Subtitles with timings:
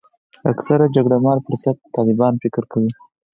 [0.51, 2.91] اکثره جګړه مار فرصت طلبان فکر کوي.